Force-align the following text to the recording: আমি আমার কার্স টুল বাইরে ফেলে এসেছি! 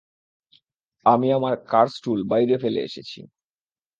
আমি 1.05 1.27
আমার 1.33 1.53
কার্স 1.71 1.93
টুল 2.03 2.19
বাইরে 2.31 2.55
ফেলে 2.57 2.79
এসেছি! 2.81 3.19